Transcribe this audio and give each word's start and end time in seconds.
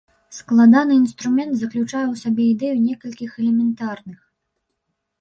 Складаны 0.37 0.93
інструмент 1.01 1.53
заключае 1.61 2.03
ў 2.09 2.15
сабе 2.23 2.43
ідэю 2.57 2.75
некалькіх 2.89 3.39
элементарных. 3.41 4.19